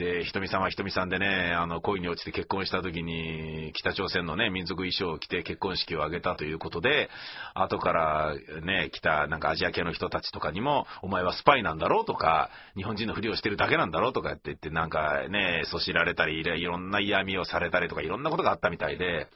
[0.00, 7.10] で、ひとみさんはひとみさんでね、あの、恋に落ちて結婚した時に、北朝鮮のね、民族衣装を着て結婚式を挙げたということで、
[7.54, 19.28] 後からね、来たなんかアジア系の人たちとかにも、お前はスパイなんだろうとか、日本人のふりをしてるだけなんだろうとかって言って、なんかね、そしられたり、いろんな嫌味をされたりとか、いろんなことがあったみたいで、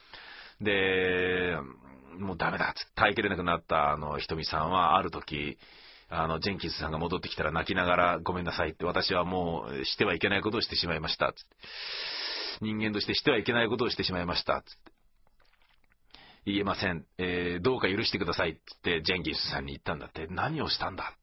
[0.61, 1.57] で、
[2.17, 5.59] もうダメだつって耐えきれなくなったあの、ひとみさんは、ある時、
[6.15, 11.41] あの、ジェンキンスさんが戻ってきたら泣きながらごめんなさいって、私はもうしてはいけないことをしてしまいました、つって。
[12.61, 14.91] 人間としてしてはいけないことをしてしまいました、つって。
[16.45, 17.05] 言えません。
[17.17, 20.27] えー、どうか許してください、つってジェンキンスさんに言ったんだって。
[20.29, 21.13] 何をしたんだ？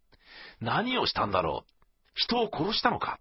[0.60, 1.72] 何をしたんだろう？
[2.14, 3.18] 人を殺したのか？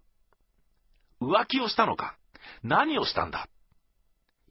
[1.20, 2.16] 浮気をしたのか？
[2.62, 3.48] 何をしたんだ？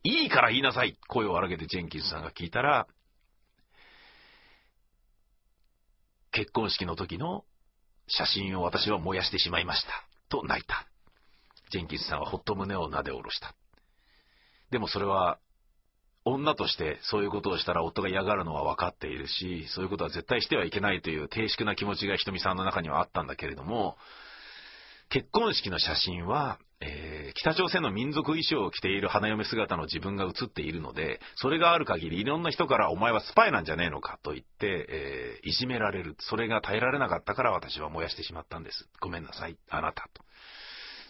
[0.04, 2.88] いいから言いなさい声を荒げてジェンキンスさんが聞いたら、
[6.32, 7.44] 結婚式の時の
[8.08, 9.90] 写真を私は燃やしてしまいました。
[10.30, 10.88] と泣いた。
[11.72, 13.56] ジェンキンスさんはほっと胸をなで下ろした。
[14.72, 15.40] でもそれは、
[16.24, 23.98] 女としてそういうことをしたら夫が嫌がるのは分かっているし、そういうことは絶対してはいけないという低粛な気持ちがひとみさんの中にはあったんだけれども、
[25.10, 36.16] 結婚式の写真はえー、北朝鮮の民族衣装を着ている花嫁姿の自分が映っているので、それがある限りいろんな人からお前はスパイなんじゃねえのかと言って、えー、いじめられる。
[36.20, 38.90] それが耐えられなかったから私は燃やしてしまったんです。
[39.00, 40.24] ごめんなさい、あなたと。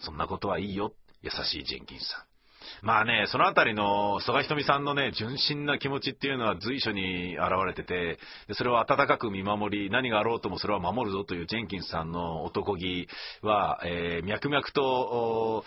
[0.02, 2.31] そんなことはいいよ、優しいジェンキンさん。
[2.80, 13.08] まあね、そのあたりの曽我ひとみさんのね、純真な気持ちっていうのは随所に現れてて、でそれを温かく見守り、何があろうともそれは守るぞというジェンキンスさんの男気
[13.42, 15.64] は、えー、脈々と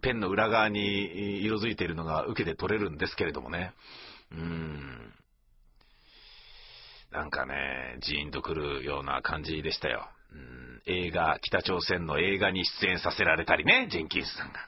[0.00, 3.72] ペンの裏側に色づいているのが受けて取れるんですけれどもね。
[4.32, 5.12] うん。
[7.10, 10.08] なんかね、ジーンとくるような感じでしたよ。
[10.32, 14.60] うん、映画、北朝鮮の映画に出演させられたりね、ジェンキンスさんが。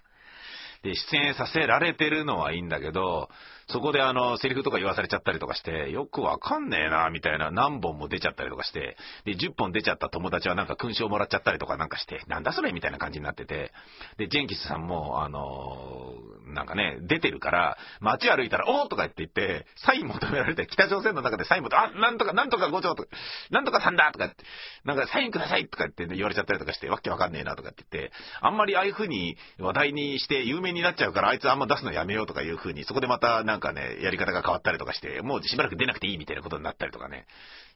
[0.83, 3.29] で、出演させられてるのはいいんだけど、
[3.71, 13.73] そこであの、セリフとか言わされちゃったりとかして、よくわかんねえな、みたいな何本も出ちゃったりとかして、で、10本出ちゃった友達はなんか勲章もらっちゃったりとかなんかして、なんだそれみたいな感じになってて、
[14.19, 16.15] で、ジェンキスさんも、あの
[16.53, 23.09] なんかね、出てるから、街歩いたら、おーとか言って言って、サイン求められて、北朝鮮の中でサインも、あ、なんとか、なんとか5丁とか、
[23.51, 24.37] なんとかさんだとかって、
[24.85, 37.27] なんかサインくださいとか言って、ね、言われちゃったりとかして、わけわかんねえなとかって言って、あんまりああいう風に話題にして有名になっちゃうから、あいつあんま出すのやめようとかいう風に、そこでまたなんかね、やり方が変わったりとかして、もうしばらく出なくていいみたいなことになったりとかね、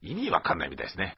[0.03, 1.17] 意味わかんないみたいですね。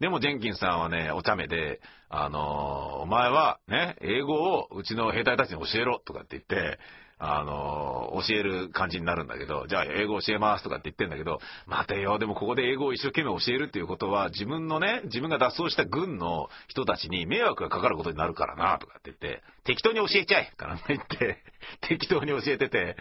[0.00, 6.78] でもジェンキンさんはね、お茶目で、あのー、お前はね、英語をうちの兵隊たちに教えろとかって言って、
[7.20, 21.42] あの、教える感じになるんだけど、じゃあ英語教えますとかって言ってんだけど、待てよ、でもここで英語を一生懸命教えるっていうことは、自分のね、自分が脱走した軍の人たちに迷惑がかかることになるからな、とかって言って、適当に教えちゃえから言って、
[21.80, 22.96] 適当に教えてて、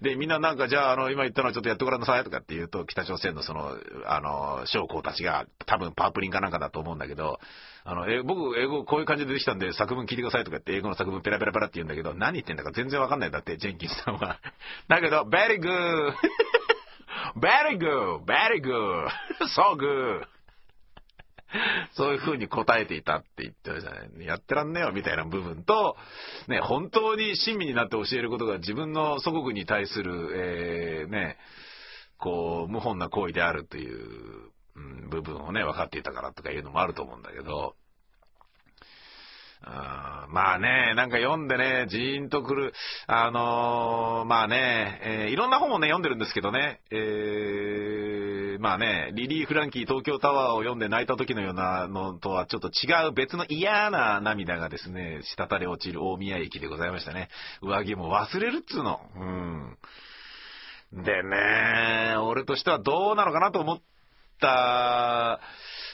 [0.00, 3.76] で、みんななんか、じゃあ、あの、今言ったのはちょっとやってごらんなさいとかって言うと、北朝鮮のその、
[4.06, 7.40] あの、将校たちが、多分パープリンかなんかだと思うんだけど、
[7.84, 14.38] あの、え、僕、英語こういう感じでできたんで、作文聞いてくださいとか言って、英語の作文ペラペラペラって言うんだけど、何言ってんだか全然わかんないんだって、ジェンキンさんは。
[14.88, 16.14] だけど、very good!
[17.40, 18.24] very good!
[18.24, 19.08] very good!
[19.48, 20.37] so good!
[21.92, 24.26] そういう風に答えていたって言ってるじゃない。
[24.26, 25.96] やってらんねえよみたいな部分と、
[26.48, 31.38] ね、本当に親身になって教えることが自分の祖国に対する、えー、ね、
[32.18, 37.74] こう、無本な行為であるといううん、部分をね、分かっていたからとかいうのもあると思うんだけど、
[39.60, 42.72] あまあね、なんか読んでね、ジーンとくる、
[43.08, 46.98] あのー、まあね、えー、いろんな本をね、読んでるんですけどね、えー、
[48.58, 57.28] まあね、リリー・フランキー東京タワーを読んで泣いた時のようなのとはちょっと違う別の嫌な涙がですね、滴り落ちる大宮駅でございましたね。
[57.62, 59.00] 上着も忘れるっつうの。
[59.16, 59.78] うん。
[61.04, 63.84] でね、俺としてはどうなのかなと思って、
[64.38, 65.40] った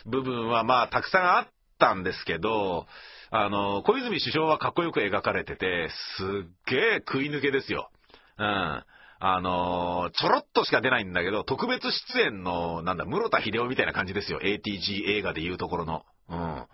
[0.06, 1.46] 部分は、まあ、たくさんあっ
[1.78, 2.87] たんですけど、
[3.31, 5.88] あの、小泉首相はかっこよく描かれてて、
[6.19, 7.90] すっげえ食い抜けですよ。
[8.38, 8.84] うん。
[9.26, 14.38] あのちょろっとしか出ないんだけど、特別出演の、なんだ、室田秀夫みたいな感じですよ。
[14.38, 16.03] ATG 映画でいうところの。
[16.29, 16.38] うん。
[16.38, 16.69] あ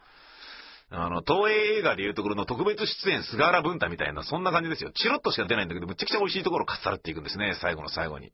[1.09, 4.91] の、東映映画でいうところの特別出演菅原文太みたいな、そんな感じですよ。
[4.91, 8.33] チロッとしか出ないんだけど、むちゃくちゃ美味しいところをかっさらっていくんですね、最後の最後に。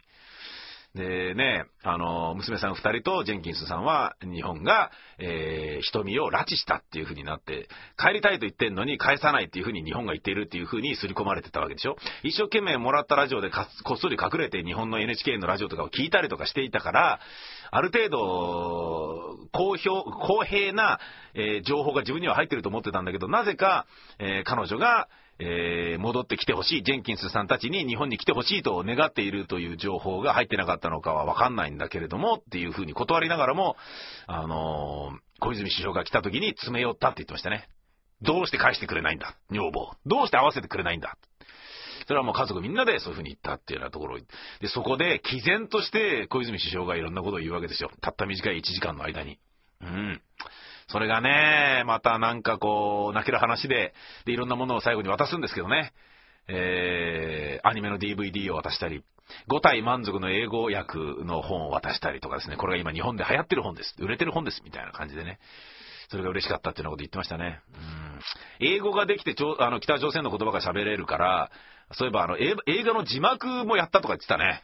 [0.97, 11.97] でね、あの、娘さん二人とジェンキンスさんは、日本が、えー、瞳を拉致したっていう風になって、帰りたいと言ってんのに返さないっていう風に日本が言っているっていう風に刷り込まれてたわけでしょ？
[12.25, 17.21] 一生懸命もらったラジオでこっそり隠れて日本の NHK のラジオとかを聞いたりとかしていたから、
[17.71, 19.89] ある程度、公表、
[20.27, 20.99] 公平な、
[21.35, 23.87] えー、情報が自分には入ってると思ってたんだけど、なぜか、
[24.19, 33.77] えー、彼女が、えー、戻ってきてほしい、ジェンキンスさんたちに日本に来てほしいと願っているという情報が入ってなかったのかはわかんないんだけれども、っていうふうに断りながらも、
[34.27, 37.69] あのー、小泉首相が来た時に詰め寄ったって言ってましたね。
[38.23, 39.93] どうして返してくれないんだ女房。
[40.06, 41.19] どうして合わせてくれないんだ
[42.06, 44.19] それはもう家族みんなでそういうふうに言ったっていうようなところ。
[44.61, 47.91] で、そこで、毅然として小泉首相がいろんなことを言うわけですよ。
[48.00, 49.38] たった短い1時間の間に。
[49.83, 50.23] うん。
[50.88, 53.93] それがね、またなんかこう、泣ける話で、
[54.25, 55.93] で、いろんなものを最後に渡すんですけどね。
[56.49, 59.03] えー、アニメの DVD を渡したり、
[59.50, 63.97] 5体満足の英語訳の本を渡したりとかですね、これが今日本で流行ってる本です。
[63.99, 64.62] 売れてる本です。
[64.65, 65.41] みたいな感じでね。
[66.09, 67.61] それが嬉しかったっていうようなこと言ってましたね。
[68.61, 68.67] うん。
[68.69, 71.50] 英語ができてちょ、あの、北朝鮮の言葉が喋れるから、
[71.93, 72.55] そういえばあの、映
[72.85, 74.62] 画の字幕もやったとか言ってたね。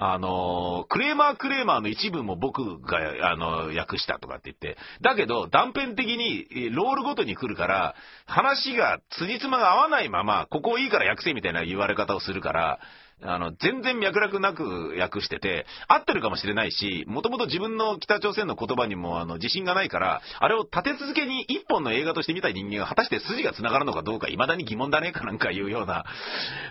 [0.00, 2.98] あの、クレーマークレーマーの一部も僕が、
[3.30, 12.78] あの、訳したとかって言って、だけど断片的にロールごとに来るから、話が辻褄が合わないまま、ここいいから訳せみたいな言われ方をするから、
[13.20, 26.04] あの、全然脈絡なく訳してて、合ってるかもしれないし、もともと自分の北朝鮮の言葉にもあの自信がないから、あれを立て続けに一本の映画として見た人間が果たして筋が繋がるのかどうか未だに疑問だねかなんかいうような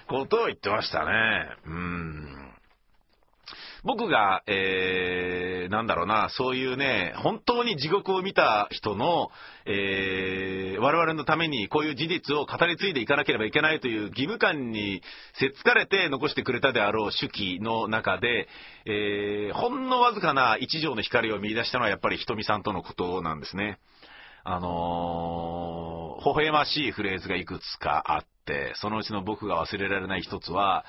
[0.07, 1.11] ことを言ってましたね。
[1.65, 2.56] うん。
[3.83, 9.29] 僕が、えー、なんだろうな、そういうね、本当に地獄を見た人の、
[9.65, 15.01] えー、我々のためにこういう事実を語り継いでいかなければいけないという義務感に
[15.39, 18.47] せっつかれて残してくれたであろう手記の中で、
[18.85, 23.79] えー、ほんのわずかな一条の光を見出したのはやっぱりひとみさんとのことなんですね。
[24.49, 30.85] あのー、微笑ましいフレーズがいくつかあって、そのうちの僕が忘れられない一つは、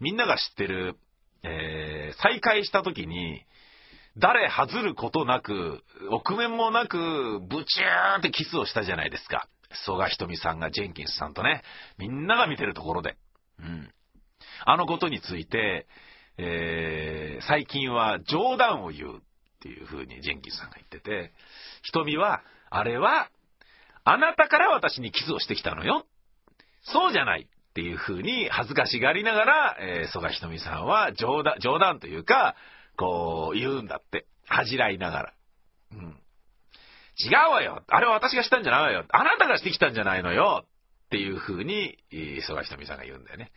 [0.00, 0.96] みんなが知ってる
[1.42, 3.44] えー、再会した時に、
[4.16, 9.48] 誰外ることなく、臆面もなく、ブチューってキスをしたじゃないですか。
[9.86, 11.62] 曽我ひとみさんがジェンキンスさんとね、
[11.98, 13.16] みんなが見てるところで。
[13.58, 13.90] うん。
[14.64, 15.86] あのことについて、
[16.36, 19.20] えー、最近は冗談を言うっ
[19.60, 21.32] ていう風にジェンキンスさんが言ってて、
[21.82, 23.30] ひとみは、あれは、
[24.04, 26.04] あなたから私にキスをしてきたのよ。
[26.82, 27.48] そうじゃない。
[27.72, 32.54] っていう風に恥ずかしがりながら、えー、曽我ひとみさんは冗談、冗談というか、
[32.98, 34.26] こう、言うんだって。
[34.46, 35.32] 恥じらいながら。
[35.92, 36.18] うん。
[37.18, 41.96] 違うわよあれは私がしたんじゃないわよあなたがしてきたんじゃないのよっていう風に、
[42.46, 43.52] 曽我ひとみさんが言うんだよね。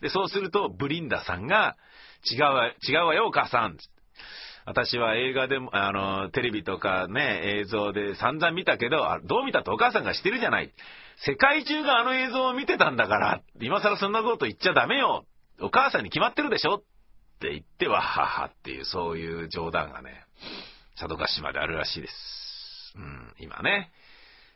[0.00, 1.76] で、そうすると、ブリンダさんが、
[2.30, 3.76] 違うわ、違うわよ、お母さん。
[4.64, 10.72] 私は映画でも、あの、テレビとかね、映像で散々見たけど、どう見たってお母さんがしてるじゃない。
[11.18, 15.26] 世界中があの映像を見てたんだから、今更そんなこと言っちゃダメよ。
[15.60, 16.82] お母さんに決まってるでしょっ
[17.40, 20.24] て言っては、ははっていう、そういう冗談がね、
[20.98, 22.94] 佐渡島であるらしいです。
[22.96, 23.92] うん、今ね。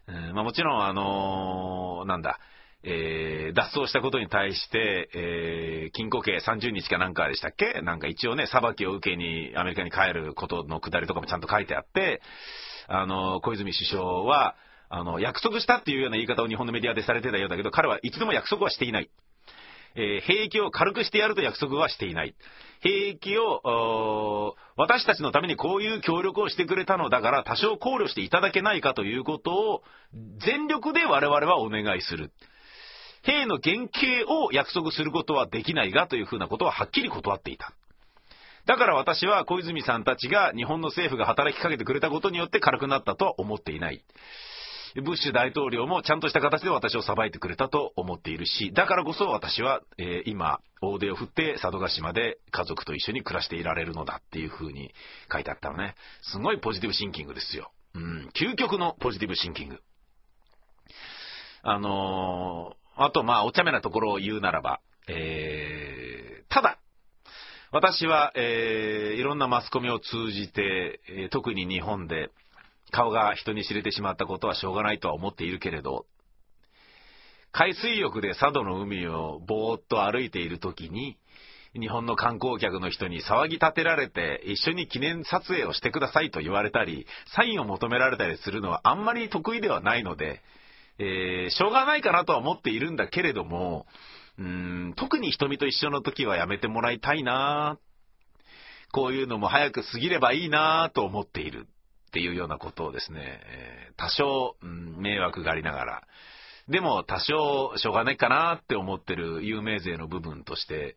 [0.08, 2.38] うん、まあもちろん、あのー、なんだ、
[2.82, 7.80] えー、脱走したことに対して、えー、禁錮刑30日かなんかでしたっけ？
[7.82, 12.22] なんか一応ね、裁きを受けにアメリカに帰ることのくだりとかもちゃんと書いてあって、
[12.86, 14.54] あの、小泉首相は、
[14.88, 19.10] あの、約束したっていうような言い方を日本のメディアでされてたようだけど、彼はいつでも約束はしていない。
[19.96, 22.34] えー、兵役を軽くしてやると約束はしていない。
[22.80, 29.82] 兵役を、私たちのためにこういう協力をしてくれたのだから多少考慮していただけないかということを
[30.44, 32.30] 全力で我々はお願いする。
[33.22, 37.72] 兵の原型を約束することはできないがというふうなことははっきり断っていた。
[38.66, 44.02] だから私は小泉さんたちが日本の政府が働きかけてくれたことによって軽くなったとは思っていない。
[45.02, 54.92] ブッシュ大統領もちゃんとした形で私を裁いてくれたと思っているし、だからこそ私は、えー、今、大手を振って佐渡島で家族と一緒に暮らしていられるのだっていう風に
[55.30, 55.94] 書いてあったのね。
[56.22, 57.72] すごいポジティブシンキングですよ。
[57.94, 59.80] うん、究極のポジティブシンキング。
[61.62, 66.78] あのー、あとまあ、お茶目なところを言うならば、えー、ただ、
[67.72, 72.30] 私は、えー、いろんなマスコミを通じて、え、特に日本で、
[72.90, 76.06] 顔が人に知れてしまったことはしょうがないとは思っているけれど、
[77.52, 81.16] 海水浴で佐渡の海をぼーっと歩いている時に、
[81.72, 90.42] 日本の観光客の人に騒ぎ立てられて一緒に記念撮影をしてくださいと言われたり、サインを求められたりするのはあんまり得意ではないので、
[90.98, 93.86] えー、しょうがないかなとは思っているんだけれども、
[94.38, 97.78] うーん特に瞳と一緒の時はやめてもらいたいな
[98.92, 101.68] こういうのも早く過ぎればいいなと思っている。
[102.16, 106.02] っていうようなことをですね、え、多少、うん、迷惑がありながら、
[106.66, 110.96] でも多少しょうがないかなって思ってる有名税の部分として、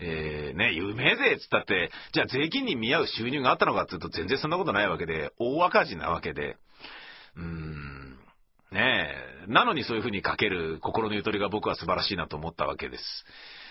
[0.00, 6.56] えー、ね、有名税っつったって、じゃあ税金に見合う収入があったのかっていうと全然そんなことないわけで、大赤字なわけで、
[7.36, 8.18] うーん、
[8.72, 9.14] ね
[9.46, 13.04] え、なのにそういうふうに書ける心のゆとりが僕は素晴らしいなと思ったわけです。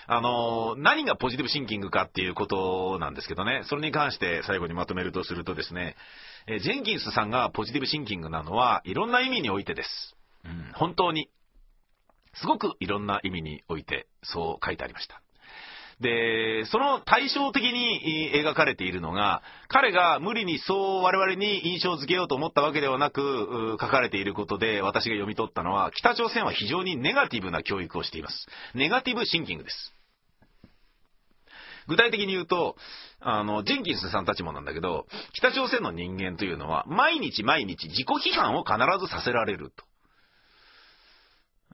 [0.08, 5.96] あの、何がポジティブシンキングかっていうことなんですけどね、それに関して最後にまとめるとするとですね、
[6.48, 10.16] えジェンキンスさんがポジティブシンキングなのは、いろんな意味においてです。
[10.44, 11.30] うん、本当に。
[12.36, 15.22] すごくいろんな意味において、そう書いてありました。
[16.02, 28.48] で、その対照的に描かれているのが、彼が無理にそう我々に印象づけようと思ったわけではなく、書かれていることで私が読み取ったのは、北朝鮮は非常にネガティブな教育をしています。
[28.74, 29.95] ネガティブシンキングです。
[31.88, 32.76] 具体的に言うと、
[33.20, 39.86] あの、ジンキンスさんたちもなんだけど、北朝鮮の人間というのは、毎日毎日自己批判を必ずさせられると。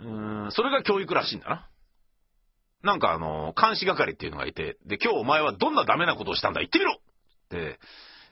[0.02, 1.68] うーん、それが教育らしいんだな。
[2.84, 6.98] なんかあの、監視係っていうのがいて、で、今日お前はどんなダメなことをしたんだ言ってみろっ
[7.50, 7.80] て、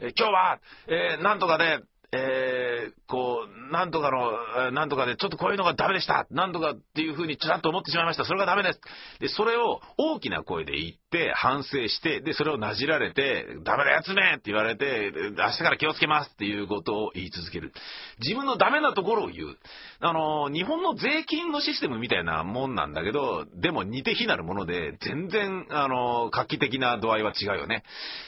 [0.02, 1.82] え今日は、えー、なんとかね、
[2.12, 6.26] えー、こう、なんとかの、なんとかで、ちょっとこういうのがダメでした。
[6.32, 8.26] なんとかっていうふうにちらっと思ってしまいました。
[8.26, 8.82] それがダメです。
[9.20, 17.74] で、それを大きな声で言っ、反省して、で、それをなじられて、ダメなやつめって言われて、明日から気をつけますっていうことを言い続ける。
[18.20, 19.58] 自分のダメなところを言う。
[20.02, 27.84] あの、日本の税金のシステムみたいなもんなんだけど、でも似て非なるもので、全然、あの、画期的な度合いは違うよね。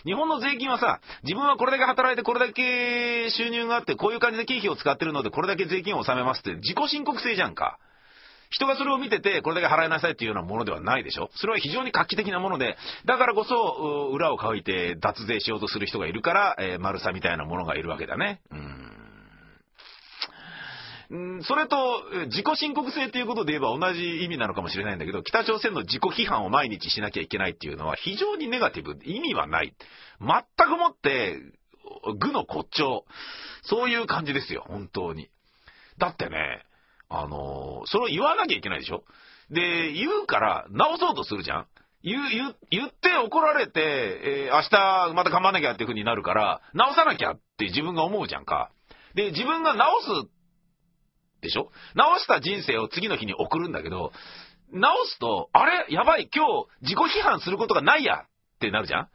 [0.06, 7.78] 日本の税金はさ、自分はこれだけ働いてこれだけ収入があって、こういう感じで経費を使ってるので、これだけ税金を納めますって自己申告制じゃんか。
[8.52, 11.30] 人がそれを見てて、これだけ払いなさいっていうようなものではないでしょ？
[11.36, 18.42] それは非常に画期的なもので、だからこそ、裏をかいて脱税しようとする人がいるから、えー、丸さみたいなものがいるわけだね。
[18.52, 18.88] うん。
[21.44, 28.98] それと、自己申告制っていうことで言えば同じ意味なのかもしれないんだけど、北朝鮮の自己批判を毎日しなきゃいけないっていうのは非常にネガティブ。
[29.04, 29.74] 意味はない。
[30.22, 30.30] 全
[30.68, 31.38] くもって、
[32.18, 33.04] 具の骨頂。
[33.64, 35.30] そういう感じですよ、本当に。
[35.98, 36.64] だってね、
[37.14, 39.04] あのそれを言わなきゃいけないでしょ？
[39.50, 41.68] で、言うから直そうとするじゃん？
[42.04, 43.82] 言う、言、言って怒られて、
[44.48, 48.72] えー、明日また頑張んなきゃっていう風になるから、直さなきゃって自分が思うじゃんか。
[49.14, 50.08] で、自分が直す
[51.42, 51.70] でしょ？
[51.96, 54.14] 直した人生を次の日に送るんだけど、
[54.72, 55.86] 直すと、あれ？
[55.90, 58.28] やばい、今日自己批判することがないやっ
[58.60, 59.10] てなるじゃん？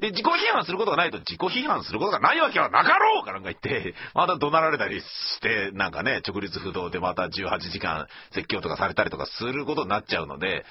[0.00, 5.04] で、自己批判することがないと自己批判することがないわけはなかろうかなんか言って、また怒鳴られたりし
[5.40, 10.64] て、なんかね、直立不動でまた18時間説教とかされたりとかすることになっちゃうので、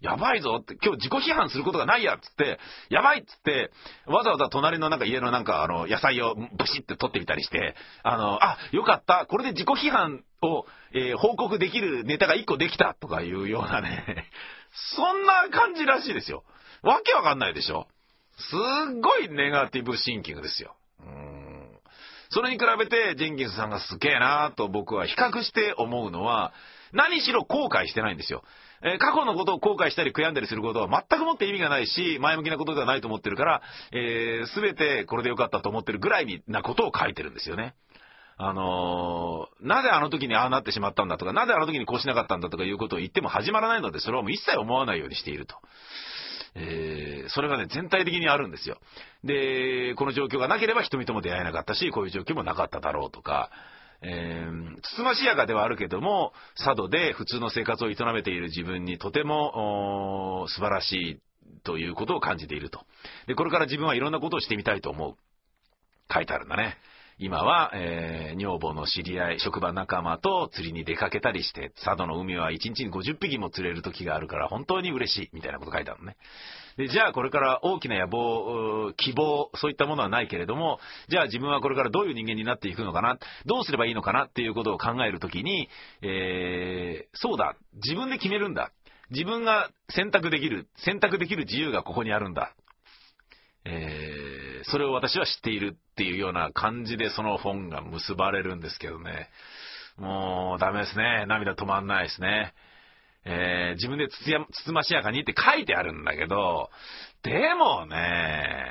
[0.00, 2.58] やばいぞって、今日自己批判することがないやっつって、
[2.90, 3.70] やばいっつって、
[4.06, 14.28] わざわざ隣のなんか家のなんかあの、野菜をブシって取ってみたりして、あの、あ、よかった、これで自己批判を、えー、報告できるネタが1個できたとかいうようなね、
[14.96, 16.44] そんな感じらしいですよ。
[16.82, 17.88] わけわかんないでしょ
[18.36, 20.76] すっごいネガティブシンキングですよ。
[21.00, 21.36] うん
[22.30, 26.52] それに比べて、ジェンキンスさんがすげえなと僕は比較して思うのは、
[26.92, 28.42] 何しろ後悔してないんですよ。
[28.82, 33.62] えー、過去のことを後悔したり悔やんだりすることは全くもって意味がないし、前向きなことではないと思ってるから、
[33.92, 37.74] えー、全てこれでよかったと思ってるぐらいなことを書いてるんですよね。
[38.38, 45.56] あのー、なぜあの時にああなってしまったんだとか、なぜあの時にこうしなかったんだとかいうことを言っても始まらないので、それはもう一切思わないようにしていると。
[46.54, 48.78] えー、それがね、全体的にあるんですよ。
[49.24, 53.50] で、この状況がなければ人々も出会えなかったし、こういう状況もなかっただろうとか、
[54.02, 61.20] えー、つつましやかではあるけども、佐渡で普通の生活を営めている自分にとても素晴らしい
[61.64, 62.80] ということを感じていると。
[63.26, 65.16] で、これから自分はいろんなことをしてみたいと思う。
[66.12, 66.76] 書いてあるんだね。
[67.18, 76.18] 今は、えー、女房の知り合い、職場仲間と釣りに出かけたりして、佐渡の海は1日に50匹も釣れる時があるから本当に嬉しい、みたいなこと書いてあるのね。
[76.76, 85.70] で、じゃあこれから大きな野望、希望、そういったものはないけれども、じゃあ自分はこれからどういう人間になっていくのかな、どうすればいいのかなっていうことを考えるときに、
[86.02, 88.72] えー、そうだ、自分で決めるんだ。
[89.10, 92.52] 自分が選択できる、選択できる自由がここにあるんだ。
[93.68, 99.28] えー、それを私は知っているっていうような感じでその本が結ばれるんですけどね。
[99.98, 101.24] もうダメですね。
[101.26, 102.54] 涙止まんないですね。
[103.24, 106.70] えー、自分でつつやつつましやかにって書いてあるんだけど、
[107.24, 108.70] でもね、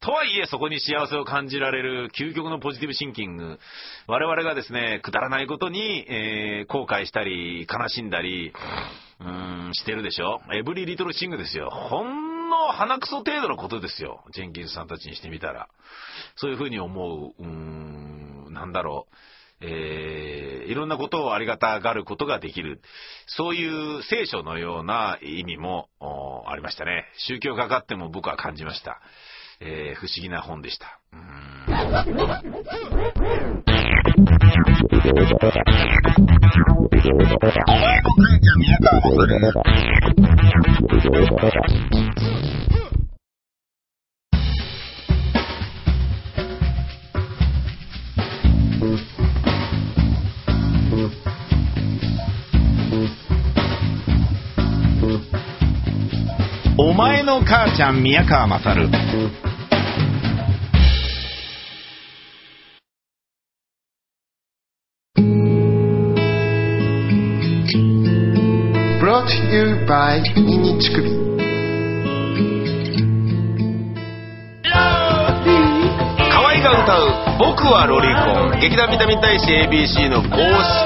[0.00, 3.58] とはいえそこに幸せを感じられる究極のポジティブシンキング。
[4.06, 8.52] 我々がですね、くだらないことに、えー、後悔したり、悲しんだり、
[9.20, 11.70] うん、してるでしょエブリリトルシングですよ。
[11.70, 14.24] ほんんの鼻くそ程度のことですよ。
[14.32, 15.68] ジェンキンスさんたちにしてみたら。
[16.36, 19.14] そういうふうに思う、うーん、なんだろう。
[19.60, 22.80] えー、いろんなことをありがたがることができる。
[23.26, 25.88] そういう聖書のような意味も
[26.46, 27.04] ありましたね。
[27.18, 29.00] 宗教がかっても僕は感じました。
[29.60, 31.00] えー、不思議な本でした。
[42.22, 42.34] お
[56.98, 58.88] 前の母ちゃん宮川勝。
[68.98, 71.10] Brought to you by ミニチクビ
[76.32, 77.06] 河合が歌う
[77.38, 80.36] 「僕はロリコン」劇団ビタミン大使 ABC の公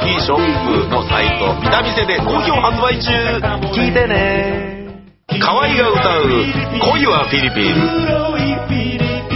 [0.04, 1.58] 式ショップのサイト。
[1.62, 3.10] ビタミセで好評発売中。
[3.72, 4.71] 聞いてね
[5.40, 6.44] 河合が歌う
[6.92, 7.74] 「恋はフィリピン」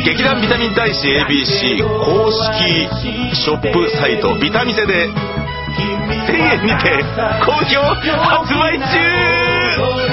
[0.04, 2.88] 劇団ビタミン大使 ABC 公式
[3.34, 5.08] ショップサイトビタミセで
[6.26, 7.04] 1000円にて
[7.44, 8.84] 好評発売中。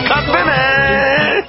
[0.07, 1.45] 買ってね。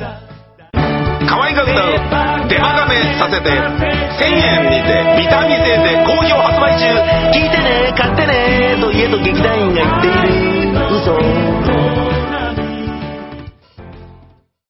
[1.26, 6.84] 河合が歌う手間がめさせて1000円にてビタミンで好評発売中。
[7.32, 10.74] 聞いてね買ってねと家と劇団員が言っている。
[10.96, 11.93] 嘘。